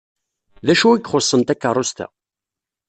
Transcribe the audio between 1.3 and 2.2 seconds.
takeṛṛust-a?